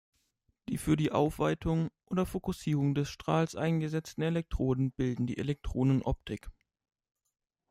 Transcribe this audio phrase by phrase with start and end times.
[0.67, 6.49] Die für die Aufweitung oder Fokussierung des Strahls eingesetzten Elektroden bilden die Elektronenoptik.